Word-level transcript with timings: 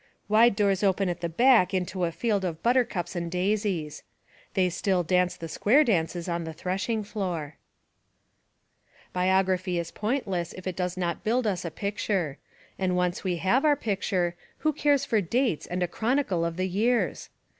"Wide 0.27 0.55
doors 0.55 0.81
open 0.81 1.09
at 1.09 1.21
the 1.21 1.29
back 1.29 1.75
into 1.75 2.05
a 2.05 2.11
field 2.11 2.43
of 2.43 2.63
buttercups 2.63 3.15
and 3.15 3.29
daisies." 3.29 4.01
They 4.55 4.67
still 4.71 5.03
dance 5.03 5.35
the 5.35 5.47
square 5.47 5.83
dances 5.83 6.27
on 6.27 6.43
the 6.43 6.53
threshing 6.53 7.03
floor. 7.03 7.57
KATE 9.05 9.13
DOUGLAS 9.13 9.13
WIGGIN 9.13 9.77
125 10.25 10.25
Biography 10.25 10.49
is 10.49 10.49
pointless 10.55 10.55
if 10.57 10.65
it 10.65 10.75
does 10.75 10.97
not 10.97 11.23
build 11.23 11.45
us 11.45 11.63
a 11.63 11.69
picture; 11.69 12.39
and 12.79 12.95
once 12.97 13.23
we 13.23 13.35
have 13.35 13.63
our 13.63 13.75
picture 13.75 14.35
who 14.65 14.73
cares 14.73 15.05
for 15.05 15.21
dates 15.21 15.67
and 15.67 15.83
a 15.83 15.87
chronicle 15.87 16.45
of 16.45 16.57
the 16.57 16.67
years? 16.67 17.29